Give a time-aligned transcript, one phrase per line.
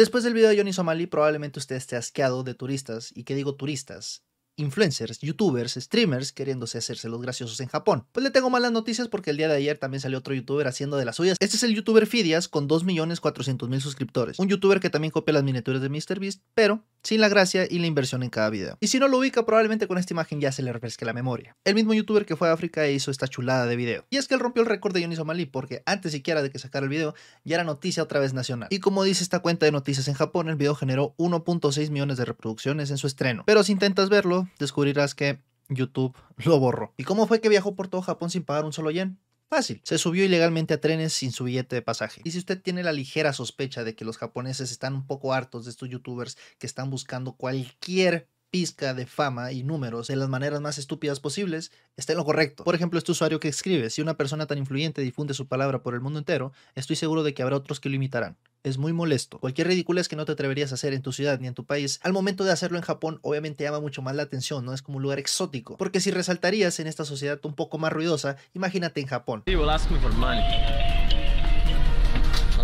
[0.00, 3.56] Después del video de Johnny Somali, probablemente usted esté asqueado de turistas, y que digo
[3.56, 4.24] turistas,
[4.56, 8.06] influencers, youtubers, streamers queriéndose hacerse los graciosos en Japón.
[8.10, 10.96] Pues le tengo malas noticias porque el día de ayer también salió otro youtuber haciendo
[10.96, 11.36] de las suyas.
[11.38, 14.38] Este es el youtuber Fidias con 2.400.000 suscriptores.
[14.38, 17.86] Un youtuber que también copia las miniaturas de MrBeast, pero sin la gracia y la
[17.86, 18.76] inversión en cada video.
[18.80, 21.56] Y si no lo ubica, probablemente con esta imagen ya se le refresque la memoria.
[21.64, 24.04] El mismo youtuber que fue a África e hizo esta chulada de video.
[24.10, 26.58] Y es que él rompió el récord de Johnny Somali porque antes siquiera de que
[26.58, 27.14] sacara el video,
[27.44, 28.68] ya era noticia otra vez nacional.
[28.70, 32.24] Y como dice esta cuenta de noticias en Japón, el video generó 1.6 millones de
[32.24, 33.44] reproducciones en su estreno.
[33.46, 36.92] Pero si intentas verlo, descubrirás que YouTube lo borró.
[36.96, 39.18] ¿Y cómo fue que viajó por todo Japón sin pagar un solo yen?
[39.50, 42.20] Fácil, se subió ilegalmente a trenes sin su billete de pasaje.
[42.24, 45.64] Y si usted tiene la ligera sospecha de que los japoneses están un poco hartos
[45.64, 50.60] de estos youtubers que están buscando cualquier pizca de fama y números de las maneras
[50.60, 52.62] más estúpidas posibles, está en lo correcto.
[52.62, 55.94] Por ejemplo, este usuario que escribe, si una persona tan influyente difunde su palabra por
[55.94, 59.38] el mundo entero, estoy seguro de que habrá otros que lo imitarán es muy molesto.
[59.38, 61.98] Cualquier ridiculez que no te atreverías a hacer en tu ciudad ni en tu país,
[62.02, 64.74] al momento de hacerlo en Japón, obviamente llama mucho más la atención, ¿no?
[64.74, 65.76] Es como un lugar exótico.
[65.76, 69.42] Porque si resaltarías en esta sociedad un poco más ruidosa, imagínate en Japón.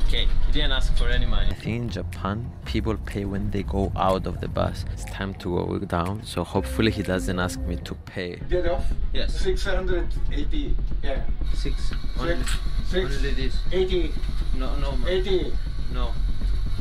[0.09, 1.51] Okay, you didn't ask for any money.
[1.51, 4.85] I think in Japan, people pay when they go out of the bus.
[4.93, 8.39] It's time to go down, so hopefully he doesn't ask me to pay.
[8.49, 8.85] Get off?
[9.13, 9.35] Yes.
[9.41, 11.25] 680, yeah.
[11.55, 11.91] Six.
[12.21, 12.37] Only,
[12.89, 13.17] Six.
[13.17, 13.57] only this.
[13.73, 14.13] 80,
[14.57, 15.09] No, no, man.
[15.09, 15.53] 80.
[15.93, 16.13] No.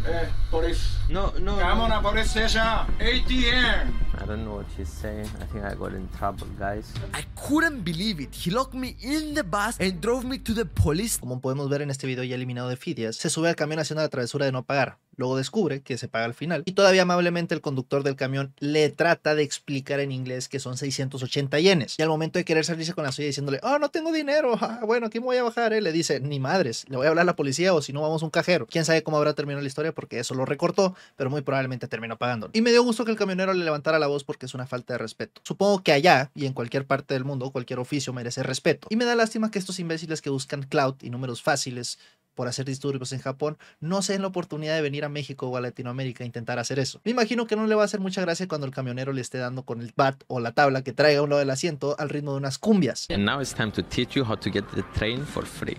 [0.08, 0.82] Eh, police.
[1.10, 1.58] No, no.
[1.58, 2.62] Come on, police station.
[3.00, 3.94] 80 yen.
[4.18, 5.28] I don't know what he's saying.
[5.42, 6.94] I think I got in trouble, guys.
[7.14, 8.36] I couldn't believe it.
[8.36, 11.18] He locked me in the bus and drove me to the police.
[11.20, 14.04] Como podemos ver en este video ya eliminado de Fidias, se sube al camión haciendo
[14.04, 15.00] la travesura de no pagar.
[15.18, 16.64] Luego descubre que se paga al final.
[16.66, 20.78] Y todavía amablemente el conductor del camión le trata de explicar en inglés que son
[20.78, 21.96] 680 yenes.
[21.98, 24.60] Y al momento de querer salirse con la suya diciéndole, oh, no tengo dinero.
[24.66, 25.74] Ah, bueno, aquí me voy a bajar.
[25.74, 28.02] Él le dice, ni madres, le voy a hablar a la policía o si no
[28.02, 28.66] vamos a un cajero.
[28.66, 32.18] Quién sabe cómo habrá terminado la historia porque eso lo recortó, pero muy probablemente terminó
[32.18, 32.50] pagando.
[32.54, 34.96] Y me dio gusto que el camionero le levantara la voz porque es una falta
[34.96, 35.40] de respeto.
[35.44, 38.88] Supongo que allá y en cualquier parte del mundo, cualquier oficio merece respeto.
[38.90, 42.00] Y me da lástima que estos imbéciles que buscan cloud y números fáciles
[42.36, 45.58] por hacer disturbios en Japón, no se den la oportunidad de venir a México o
[45.58, 47.02] a Latinoamérica a intentar hacer eso.
[47.04, 49.38] Me imagino que no le va a hacer mucha gracia cuando el camionero le esté
[49.38, 52.10] dando con el bat o la tabla que traiga a un lado del asiento al
[52.10, 53.08] ritmo de unas cumbias.
[53.10, 55.78] And now it's time to teach you how to get the train for free.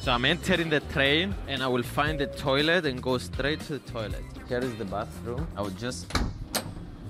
[0.00, 3.78] So I'm entering the train and I will find the toilet and go straight to
[3.78, 4.24] the toilet.
[4.48, 5.46] Here is the bathroom.
[5.56, 6.06] I will just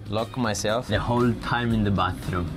[0.08, 2.48] lock myself the whole time in the bathroom.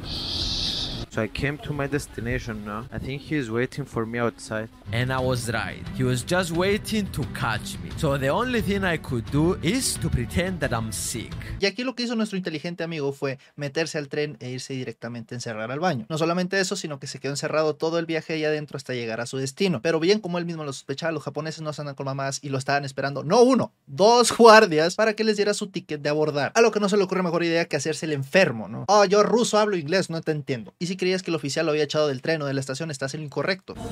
[1.11, 2.87] So I came to my destination now.
[2.89, 4.69] I think he is waiting for me outside.
[4.93, 5.85] And I was right.
[5.97, 7.89] He was just waiting to catch me.
[7.97, 11.33] So the only thing I could do is to pretend that I'm sick.
[11.59, 15.35] Y aquí lo que hizo nuestro inteligente amigo fue meterse al tren e irse directamente
[15.35, 16.05] a encerrar al baño.
[16.07, 19.19] No solamente eso, sino que se quedó encerrado todo el viaje ahí adentro hasta llegar
[19.19, 19.81] a su destino.
[19.81, 22.47] Pero bien como él mismo lo sospechaba, los japoneses no se andan con mamás y
[22.47, 26.53] lo estaban esperando, no uno, dos guardias para que les diera su ticket de abordar.
[26.55, 28.85] A lo que no se le ocurre mejor idea que hacerse el enfermo, ¿no?
[28.87, 30.73] Oh, yo ruso hablo inglés, no te entiendo.
[30.79, 32.91] Y si creías que el oficial lo había echado del tren o de la estación,
[32.91, 33.73] estás en lo incorrecto.
[33.73, 33.87] Dame,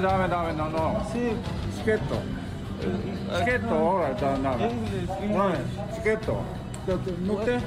[0.00, 1.06] dame, dame, no, no.
[1.12, 1.32] Sí.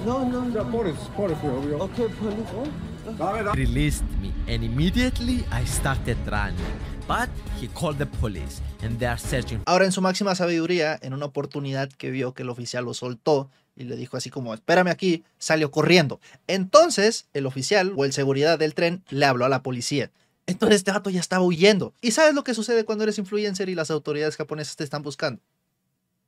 [0.05, 0.41] No, no,
[3.45, 3.53] no.
[3.53, 6.55] Released me, and immediately I started running.
[7.07, 7.29] But
[7.59, 9.61] he called the police, and they are searching.
[9.65, 13.49] Ahora en su máxima sabiduría, en una oportunidad que vio que el oficial lo soltó,
[13.79, 16.19] y le dijo así como, espérame aquí, salió corriendo.
[16.47, 20.11] Entonces el oficial o el seguridad del tren le habló a la policía.
[20.45, 21.93] Entonces este vato ya estaba huyendo.
[22.01, 25.41] ¿Y sabes lo que sucede cuando eres influencer y las autoridades japonesas te están buscando?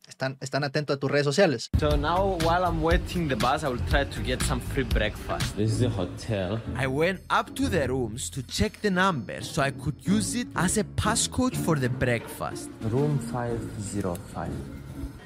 [0.07, 1.69] Están, están atentos a tus redes sociales.
[1.79, 5.55] So now while I'm waiting the bus, I will try to get some free breakfast.
[5.55, 6.59] This is the hotel.
[6.77, 10.47] I went up to the rooms to check the number so I could use it
[10.55, 12.69] as a passcode for the breakfast.
[12.89, 14.49] Room 505.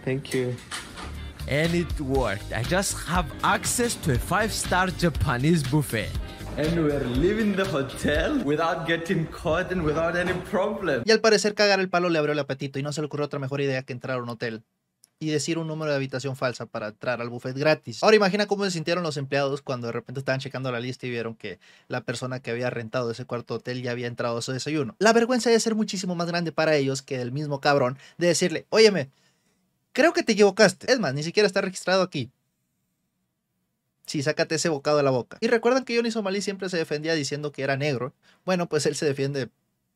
[0.03, 0.55] Thank you.
[1.47, 2.51] And it worked.
[2.51, 6.09] I just have access to a five star Japanese buffet.
[6.57, 11.03] And we're leaving the hotel without getting caught and without any problem.
[11.05, 13.25] Y al parecer cagar el palo le abrió el apetito y no se le ocurrió
[13.25, 14.63] otra mejor idea que entrar a un hotel
[15.19, 18.03] y decir un número de habitación falsa para entrar al buffet gratis.
[18.03, 21.09] Ahora imagina cómo se sintieron los empleados cuando de repente estaban checando la lista y
[21.09, 24.51] vieron que la persona que había rentado ese cuarto hotel ya había entrado a su
[24.51, 24.95] desayuno.
[24.99, 28.65] La vergüenza debe ser muchísimo más grande para ellos que el mismo cabrón de decirle,
[28.69, 29.09] óyeme,
[29.95, 30.91] creo que te equivocaste.
[30.91, 32.29] Es más, ni siquiera está registrado aquí.
[34.05, 35.37] Sí, sácate ese bocado de la boca.
[35.41, 38.13] Y recuerdan que Johnny Somalí siempre se defendía diciendo que era negro.
[38.45, 39.49] Bueno, pues él se defiende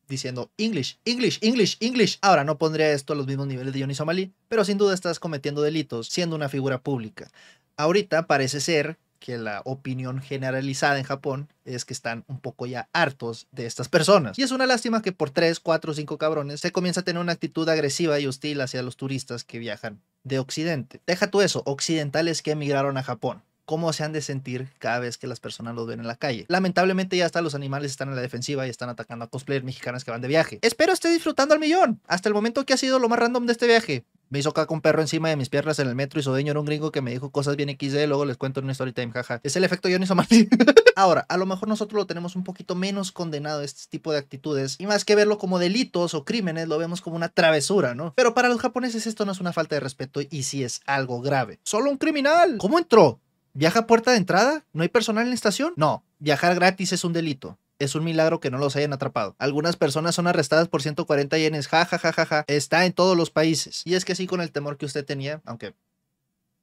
[0.07, 2.17] diciendo English, English, English, English.
[2.21, 5.19] Ahora no pondría esto a los mismos niveles de Johnny Somalí, pero sin duda estás
[5.19, 7.29] cometiendo delitos siendo una figura pública.
[7.77, 12.89] Ahorita parece ser que la opinión generalizada en Japón es que están un poco ya
[12.93, 14.39] hartos de estas personas.
[14.39, 17.33] Y es una lástima que por 3, 4, 5 cabrones se comienza a tener una
[17.33, 21.01] actitud agresiva y hostil hacia los turistas que viajan de Occidente.
[21.05, 25.19] Deja tú eso, occidentales que emigraron a Japón cómo se han de sentir cada vez
[25.19, 26.45] que las personas los ven en la calle.
[26.47, 30.03] Lamentablemente ya hasta los animales están en la defensiva y están atacando a cosplayers mexicanos
[30.03, 30.57] que van de viaje.
[30.63, 32.01] Espero esté disfrutando al millón.
[32.07, 34.05] Hasta el momento que ha sido lo más random de este viaje.
[34.29, 36.51] Me hizo caca un perro encima de mis piernas en el metro y su dueño
[36.51, 38.93] era un gringo que me dijo cosas bien XD, luego les cuento en una story
[38.93, 39.39] time, jaja.
[39.43, 40.47] Es el efecto Johnny Somali.
[40.95, 44.75] Ahora, a lo mejor nosotros lo tenemos un poquito menos condenado este tipo de actitudes
[44.79, 48.13] y más que verlo como delitos o crímenes, lo vemos como una travesura, ¿no?
[48.15, 51.21] Pero para los japoneses esto no es una falta de respeto y sí es algo
[51.21, 51.59] grave.
[51.63, 52.57] Solo un criminal.
[52.59, 53.19] ¿Cómo entró?
[53.53, 54.63] ¿Viaja a puerta de entrada?
[54.73, 55.73] ¿No hay personal en la estación?
[55.75, 57.57] No, viajar gratis es un delito.
[57.79, 59.35] Es un milagro que no los hayan atrapado.
[59.39, 61.67] Algunas personas son arrestadas por 140 yenes.
[61.67, 62.45] Ja, ja, ja, ja, ja.
[62.47, 63.81] Está en todos los países.
[63.85, 65.73] Y es que sí, con el temor que usted tenía, aunque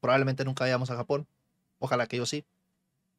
[0.00, 1.26] probablemente nunca vayamos a Japón.
[1.78, 2.44] Ojalá que yo sí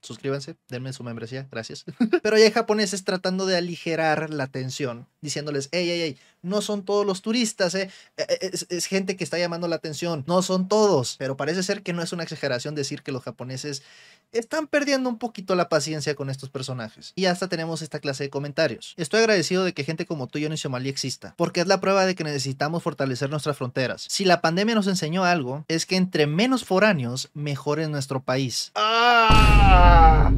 [0.02, 1.86] suscríbanse, denme su membresía, gracias.
[2.24, 6.84] Pero ya hay japoneses tratando de aligerar la tensión, diciéndoles, hey, hey, hey, no son
[6.84, 7.90] todos los turistas, ¿eh?
[8.18, 11.16] E, e, es, es, gente que está llamando la atención, no son todos.
[11.18, 13.84] Pero parece ser que no es una exageración decir que los japoneses
[14.32, 17.14] están perdiendo un poquito la paciencia con estos personajes.
[17.16, 18.94] Y hasta tenemos esta clase de comentarios.
[18.98, 22.16] Estoy agradecido de que gente como tú, Johnny Somalí, exista, porque es la prueba de
[22.16, 24.06] que necesitamos fortalecer nuestras fronteras.
[24.10, 28.72] Si la pandemia nos enseñó algo, es que entre menos foráneos, mejor en nuestro país.
[28.76, 30.32] ¡Ah!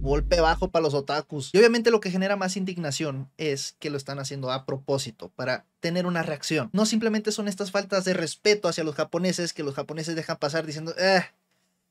[0.00, 1.50] Golpe bajo para los otakus.
[1.52, 5.64] Y obviamente lo que genera más indignación es que lo están haciendo a propósito, para
[5.80, 6.70] tener una reacción.
[6.72, 10.66] No simplemente son estas faltas de respeto hacia los japoneses que los japoneses dejan pasar
[10.66, 11.22] diciendo, eh,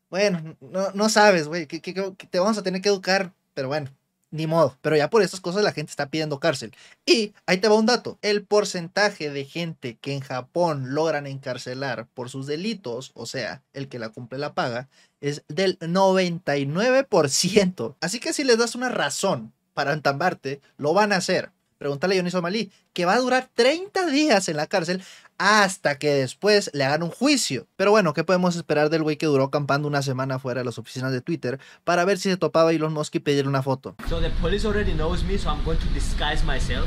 [0.09, 3.89] bueno, no, no sabes, güey, que, que, te vamos a tener que educar, pero bueno,
[4.31, 4.75] ni modo.
[4.81, 6.73] Pero ya por estas cosas la gente está pidiendo cárcel.
[7.05, 8.17] Y ahí te va un dato.
[8.21, 13.89] El porcentaje de gente que en Japón logran encarcelar por sus delitos, o sea, el
[13.89, 14.89] que la cumple la paga,
[15.21, 17.95] es del 99%.
[18.01, 21.51] Así que si les das una razón para entambarte, lo van a hacer.
[21.79, 25.01] Pregúntale a Yoniso Malí, que va a durar 30 días en la cárcel
[25.37, 27.67] hasta que después le hagan un juicio.
[27.77, 30.77] Pero bueno, ¿qué podemos esperar del güey que duró campando una semana fuera de las
[30.77, 33.95] oficinas de Twitter para ver si se topaba Elon Musk y pedirle una foto?
[34.09, 36.85] So the police already knows me, so I'm going to disguise myself.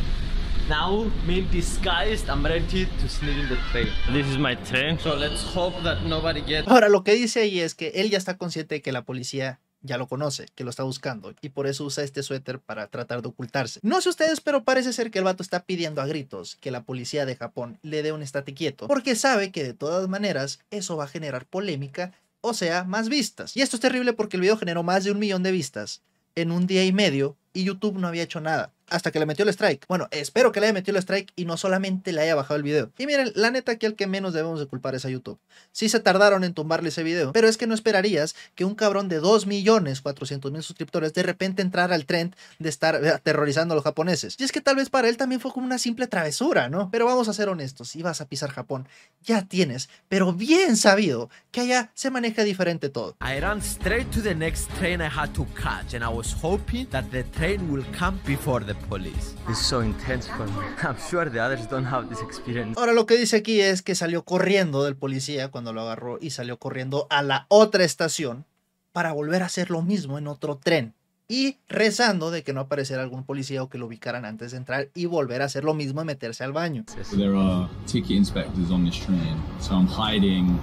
[0.69, 3.89] Now, me disguised, I'm ready to sneak in the train.
[4.13, 6.69] This is my train, so let's hope that nobody gets...
[6.69, 9.59] Ahora, lo que dice ahí es que él ya está consciente de que la policía
[9.83, 13.23] ya lo conoce, que lo está buscando y por eso usa este suéter para tratar
[13.23, 13.81] de ocultarse.
[13.83, 16.85] No sé ustedes, pero parece ser que el vato está pidiendo a gritos que la
[16.85, 20.97] policía de Japón le dé un estate quieto, porque sabe que de todas maneras eso
[20.97, 23.57] va a generar polémica, o sea, más vistas.
[23.57, 26.03] Y esto es terrible porque el video generó más de un millón de vistas
[26.35, 29.45] en un día y medio y YouTube no había hecho nada hasta que le metió
[29.45, 29.85] el strike.
[29.89, 32.63] Bueno, espero que le haya metido el strike y no solamente le haya bajado el
[32.63, 32.91] video.
[32.99, 35.39] Y miren, la neta que al que menos debemos de culpar es a YouTube.
[35.73, 39.09] Sí se tardaron en tumbarle ese video, pero es que no esperarías que un cabrón
[39.09, 43.77] de 2 millones 400 mil suscriptores de repente entrara al trend de estar aterrorizando a
[43.77, 44.37] los japoneses.
[44.39, 46.91] Y es que tal vez para él también fue como una simple travesura, ¿no?
[46.91, 48.89] Pero vamos a ser honestos, si vas a pisar Japón,
[49.23, 53.17] ya tienes, pero bien sabido, que allá se maneja diferente todo.
[53.21, 56.87] I ran straight to the next train I had to catch and I was hoping
[56.91, 59.35] that the train will come before the police.
[59.47, 60.63] This is so intense for me.
[60.83, 62.79] I'm sure the others don't have this experience.
[62.79, 66.31] Ahora lo que dice aquí es que salió corriendo del policía cuando lo agarró y
[66.31, 68.45] salió corriendo a la otra estación
[68.93, 70.95] para volver a hacer lo mismo en otro tren
[71.29, 74.89] y rezando de que no apareciera algún policía o que lo ubicaran antes de entrar
[74.95, 76.85] y volver a hacer lo mismo y meterse al baño.
[77.17, 80.59] There are ticket inspectors on this train, so I'm hiding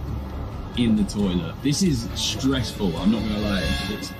[0.78, 1.56] in the toilet.
[1.64, 3.64] This is stressful, I'm not gonna lie.
[3.98, 4.14] It's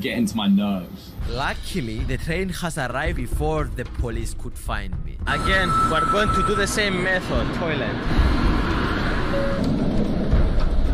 [0.00, 1.10] getting to my nerves.
[1.28, 5.18] Luckily, the train has arrived before the police could find me.
[5.26, 7.46] Again, we're going to do the same method.
[7.56, 7.94] Toilet.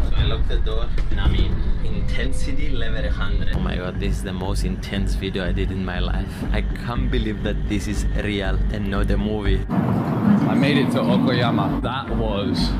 [0.08, 1.54] So I lock the door and I'm in.
[1.84, 3.54] Intensity level 100.
[3.54, 6.32] Oh my god, this is the most intense video I did in my life.
[6.52, 9.64] I can't believe that this is real and not a movie.
[9.68, 11.82] I made it to Okoyama.
[11.82, 12.70] That was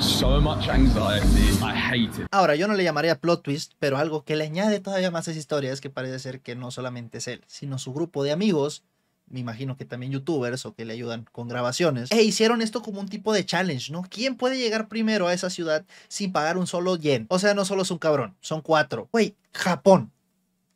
[0.00, 1.58] so much anxiety.
[1.62, 2.26] I hate it.
[2.30, 5.30] Ahora, yo no le llamaría plot twist, pero algo que le añade todavía más a
[5.32, 8.32] esa historia es que parece ser que no solamente es él, sino su grupo de
[8.32, 8.84] amigos
[9.30, 13.00] me imagino que también youtubers o que le ayudan con grabaciones, e hicieron esto como
[13.00, 14.02] un tipo de challenge, ¿no?
[14.02, 17.26] ¿Quién puede llegar primero a esa ciudad sin pagar un solo yen?
[17.30, 19.08] O sea, no solo es un cabrón, son cuatro.
[19.12, 20.12] Güey, Japón.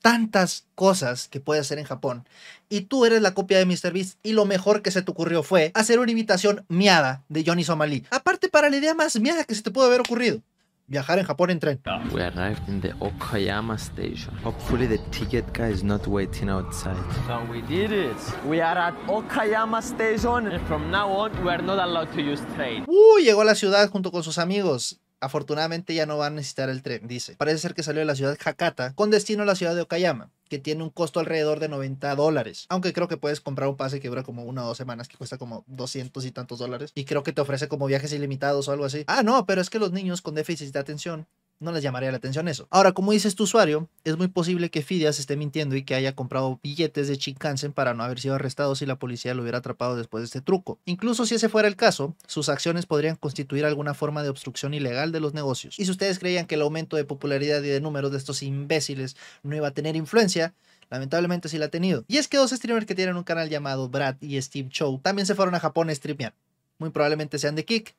[0.05, 2.29] Tantas cosas que puede hacer en Japón.
[2.69, 5.71] Y tú eres la copia de MrBeast y lo mejor que se te ocurrió fue
[5.73, 8.05] hacer una imitación miada de Johnny Somalí.
[8.11, 10.43] Aparte para la idea más miada que se te pudo haber ocurrido
[10.87, 11.81] viajar en Japón en tren.
[12.13, 14.37] We arrived in the Okayama station.
[14.45, 16.97] Hopefully the ticket guy is not waiting outside.
[17.27, 18.17] So we did it.
[18.47, 22.43] We are at Okayama station and from now on we are not allowed to use
[22.57, 22.85] train.
[22.87, 25.01] Uh, llegó a la ciudad junto con sus amigos.
[25.25, 27.37] Afortunadamente ya no van a necesitar el tren, dice.
[27.37, 30.31] Parece ser que salió de la ciudad Hakata con destino a la ciudad de Okayama,
[30.49, 32.67] que tiene un costo alrededor de 90 dólares.
[32.69, 35.17] Aunque creo que puedes comprar un pase que dura como una o dos semanas, que
[35.17, 36.93] cuesta como 200 y tantos dólares.
[36.95, 39.05] Y creo que te ofrece como viajes ilimitados o algo así.
[39.07, 41.27] Ah, no, pero es que los niños con déficit de atención
[41.65, 42.69] no les llamaría la atención eso.
[42.71, 46.15] Ahora, como dice este usuario, es muy posible que Fidias esté mintiendo y que haya
[46.15, 49.97] comprado billetes de Shinkansen para no haber sido arrestado si la policía lo hubiera atrapado
[49.97, 50.79] después de este truco.
[50.85, 55.13] Incluso si ese fuera el caso, sus acciones podrían constituir alguna forma de obstrucción ilegal
[55.13, 55.79] de los negocios.
[55.79, 59.17] Y si ustedes creían que el aumento de popularidad y de números de estos imbéciles
[59.43, 60.55] no iba a tener influencia,
[60.91, 62.05] lamentablemente sí la ha tenido.
[62.09, 65.27] Y es que dos streamers que tienen un canal llamado Brad y Steve Chow también
[65.27, 66.35] se fueron a Japón a streamear.
[66.79, 67.95] Muy probablemente sean de Kick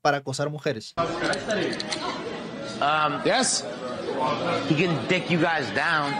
[0.00, 0.94] para acosar mujeres.
[2.82, 3.62] Um, Yes?
[4.68, 6.12] he can dick you guys down.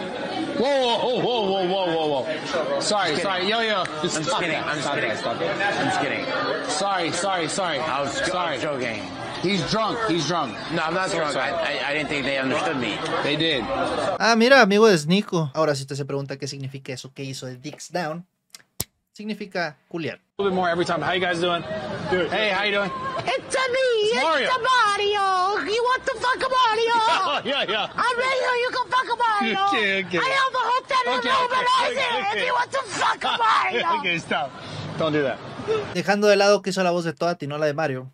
[0.59, 2.81] Whoa, whoa, whoa, whoa, whoa, whoa, whoa.
[2.81, 3.85] Sorry, sorry, yo, yo.
[4.03, 4.51] Just I'm just kidding.
[4.53, 4.67] that.
[4.67, 5.11] I'm just Stop kidding.
[5.11, 5.79] that, stop that.
[5.81, 6.25] I'm just kidding.
[6.71, 7.79] Sorry, sorry, sorry.
[7.81, 8.55] I was, I sorry.
[8.57, 9.03] was joking.
[9.43, 9.99] He's drunk.
[10.09, 10.55] He's drunk.
[10.73, 11.37] No, I'm not So drunk.
[11.37, 11.51] I.
[11.51, 12.97] I, I didn't think they understood me.
[13.23, 13.65] They did.
[13.67, 15.51] Ah, mira, amigo de Snico.
[15.55, 18.25] Ahora, si usted se pregunta qué significa eso que hizo de Dicks Down,
[19.13, 20.19] significa culiar.
[20.39, 21.03] A little bit more every time.
[21.03, 21.63] How you guys doing?
[22.11, 22.31] Good.
[22.31, 22.91] Hey, how you doing?
[23.25, 24.49] It's a me, it's, Mario.
[24.49, 25.25] the Mario.
[25.73, 26.97] You want to fuck a Mario?
[27.51, 27.89] yeah, yeah.
[27.95, 29.59] I'm right here, you can fuck a Mario.
[29.73, 30.19] Okay, okay.
[30.19, 32.39] I have a hotel Okay, room okay, and I okay, okay.
[32.41, 33.99] If you want to fuck a Mario.
[34.01, 34.51] okay, stop.
[34.99, 35.39] Don't do that.
[35.95, 38.13] Dejando de lado que hizo la voz de Toad y no la de Mario,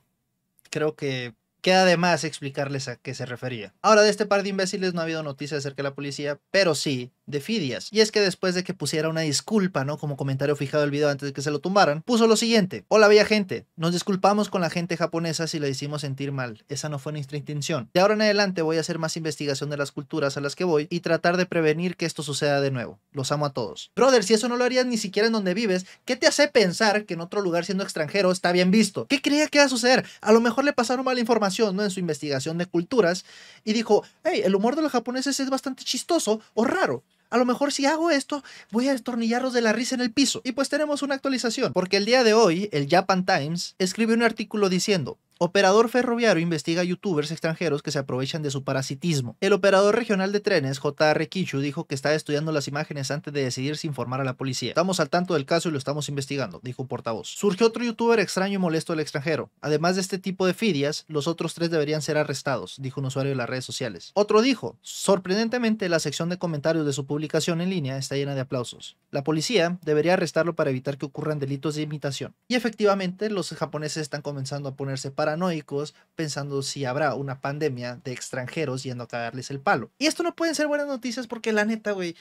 [0.71, 3.75] creo que queda de más explicarles a qué se refería.
[3.83, 6.75] Ahora, de este par de imbéciles no ha habido noticias acerca de la policía, pero
[6.75, 7.89] sí de Fidias.
[7.93, 9.99] Y es que después de que pusiera una disculpa, ¿no?
[9.99, 12.85] Como comentario fijado del video antes de que se lo tumbaran, puso lo siguiente.
[12.89, 13.67] Hola, bella gente.
[13.77, 16.65] Nos disculpamos con la gente japonesa si la hicimos sentir mal.
[16.69, 17.91] Esa no fue nuestra intención.
[17.93, 20.65] De ahora en adelante voy a hacer más investigación de las culturas a las que
[20.65, 22.99] voy y tratar de prevenir que esto suceda de nuevo.
[23.13, 23.93] Los amo a todos.
[23.95, 27.05] Brother, si eso no lo harías ni siquiera en donde vives, ¿qué te hace pensar
[27.05, 29.07] que en otro lugar siendo extranjero está bien visto?
[29.07, 30.07] ¿Qué creía que iba a suceder?
[30.23, 31.85] A lo mejor le pasaron mala información, ¿no?
[31.85, 33.25] En su investigación de culturas
[33.65, 37.03] y dijo, hey, el humor de los japoneses es bastante chistoso o raro.
[37.31, 40.41] A lo mejor si hago esto, voy a destornillarlos de la risa en el piso.
[40.45, 44.23] Y pues tenemos una actualización, porque el día de hoy, el Japan Times escribió un
[44.23, 49.37] artículo diciendo, Operador ferroviario investiga youtubers extranjeros que se aprovechan de su parasitismo.
[49.41, 53.45] El operador regional de trenes, JR Kichu, dijo que estaba estudiando las imágenes antes de
[53.45, 54.71] decidir si informar a la policía.
[54.71, 57.29] Estamos al tanto del caso y lo estamos investigando, dijo un portavoz.
[57.29, 59.49] Surgió otro youtuber extraño y molesto del extranjero.
[59.61, 63.31] Además de este tipo de fidias, los otros tres deberían ser arrestados, dijo un usuario
[63.31, 64.11] de las redes sociales.
[64.15, 68.41] Otro dijo, sorprendentemente la sección de comentarios de su publicación en línea está llena de
[68.41, 68.97] aplausos.
[69.13, 72.35] La policía debería arrestarlo para evitar que ocurran delitos de imitación.
[72.49, 78.13] Y efectivamente, los japoneses están comenzando a ponerse paranoicos pensando si habrá una pandemia de
[78.13, 79.91] extranjeros yendo a cagarles el palo.
[79.99, 82.17] Y esto no pueden ser buenas noticias porque la neta, güey,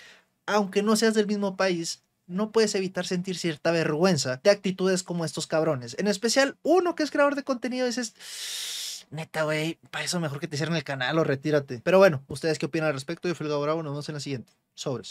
[0.45, 5.23] aunque no seas del mismo país, no puedes evitar sentir cierta vergüenza de actitudes como
[5.23, 5.95] estos cabrones.
[5.97, 10.49] En especial uno que es creador de contenido, dices, neta, güey, para eso mejor que
[10.49, 11.79] te cierren el canal o retírate.
[11.81, 13.29] Pero bueno, ¿ustedes qué opinan al respecto?
[13.29, 14.51] Yo fui el Bravo, nos vemos en la siguiente.
[14.73, 15.05] Sobres.